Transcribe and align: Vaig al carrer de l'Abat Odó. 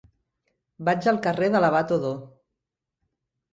Vaig 0.89 1.09
al 1.11 1.19
carrer 1.27 1.51
de 1.57 1.63
l'Abat 1.65 1.95
Odó. 2.01 2.17